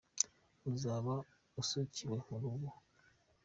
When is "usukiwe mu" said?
1.61-2.35